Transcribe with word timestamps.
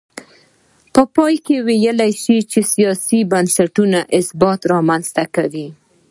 په 0.93 1.01
پای 1.15 1.35
کې 1.45 1.55
ویلای 1.67 2.11
شو 2.21 2.35
چې 2.51 2.59
سیاسي 2.73 3.19
بنسټونه 3.31 3.99
ثبات 4.27 4.61
رامنځته 4.73 5.23
کوي. 5.35 5.67